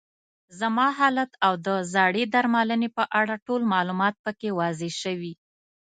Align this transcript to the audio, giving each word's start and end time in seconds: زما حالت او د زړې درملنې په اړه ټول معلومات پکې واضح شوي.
زما 0.59 0.87
حالت 0.99 1.31
او 1.45 1.53
د 1.65 1.67
زړې 1.93 2.23
درملنې 2.33 2.89
په 2.97 3.03
اړه 3.19 3.35
ټول 3.45 3.61
معلومات 3.73 4.15
پکې 4.25 4.49
واضح 4.59 4.93
شوي. 5.03 5.33